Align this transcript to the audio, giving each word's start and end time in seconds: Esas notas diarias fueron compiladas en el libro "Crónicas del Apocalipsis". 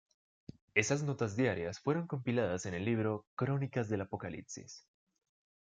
Esas 0.73 1.03
notas 1.03 1.35
diarias 1.35 1.79
fueron 1.79 2.07
compiladas 2.07 2.65
en 2.65 2.73
el 2.73 2.85
libro 2.85 3.27
"Crónicas 3.35 3.87
del 3.87 4.01
Apocalipsis". 4.01 4.87